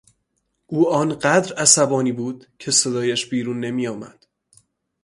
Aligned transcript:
او 0.67 0.89
آن 0.93 1.19
قدر 1.19 1.53
عصبانی 1.53 2.11
بود 2.11 2.47
که 2.59 2.71
صدایش 2.71 3.25
بیرون 3.29 3.59
نمیآمد. 3.59 4.25